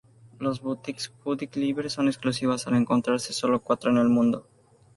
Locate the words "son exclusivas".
1.91-2.65